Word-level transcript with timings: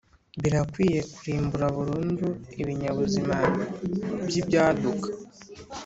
Birakwiye 0.41 0.99
kurimbura 1.13 1.65
burundu 1.77 2.27
ibinyabuzima 2.61 3.35
by’ibyaduka 4.27 5.07